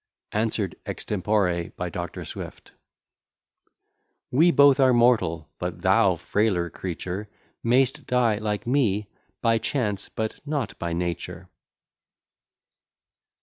ANSWERED 0.31 0.77
EXTEMPORE 0.87 1.73
BY 1.77 1.89
DR. 1.91 2.25
SWIFT 2.25 2.71
We 4.31 4.49
both 4.49 4.79
are 4.79 4.93
mortal; 4.95 5.47
but 5.59 5.83
thou, 5.83 6.15
frailer 6.15 6.71
creature, 6.71 7.29
May'st 7.63 8.07
die, 8.07 8.37
like 8.37 8.65
me, 8.65 9.05
by 9.43 9.59
chance, 9.59 10.09
but 10.09 10.39
not 10.43 10.79
by 10.79 10.93
nature. 10.93 11.49